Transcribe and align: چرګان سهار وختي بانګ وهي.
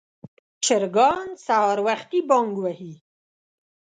چرګان 0.65 1.27
سهار 1.45 1.77
وختي 1.87 2.19
بانګ 2.29 2.53
وهي. 2.63 2.93